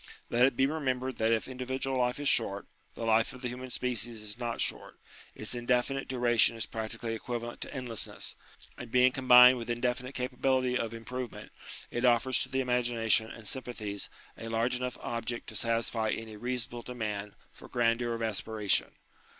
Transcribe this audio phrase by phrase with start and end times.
[0.31, 2.65] Let it be remembered that if individual life is short,
[2.95, 4.99] the life of the human species is not short:
[5.35, 8.35] its indefinite duration is practically ~7 equivalent to endlessness;
[8.79, 11.51] and being combined with indefinite capability of improvement,
[11.91, 16.81] it offers to the imagination and sympathies a large enough object to satisfy any reasonable
[16.81, 18.93] demand for grandeur of aspi ration.